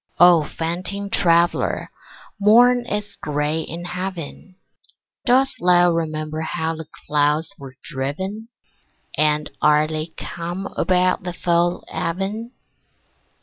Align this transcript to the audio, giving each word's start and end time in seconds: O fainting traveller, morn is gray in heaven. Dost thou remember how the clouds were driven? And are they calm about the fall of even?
O 0.19 0.43
fainting 0.47 1.11
traveller, 1.11 1.91
morn 2.39 2.87
is 2.87 3.15
gray 3.17 3.61
in 3.61 3.85
heaven. 3.85 4.55
Dost 5.27 5.57
thou 5.63 5.91
remember 5.91 6.41
how 6.41 6.73
the 6.75 6.87
clouds 7.05 7.53
were 7.59 7.75
driven? 7.83 8.47
And 9.15 9.51
are 9.61 9.85
they 9.85 10.07
calm 10.07 10.65
about 10.75 11.21
the 11.21 11.33
fall 11.33 11.83
of 11.87 12.15
even? 12.15 12.49